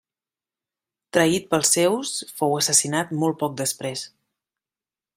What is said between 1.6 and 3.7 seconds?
seus fou assassinat molt poc